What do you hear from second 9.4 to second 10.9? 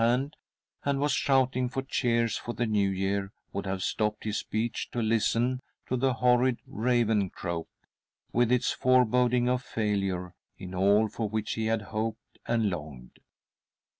of failure in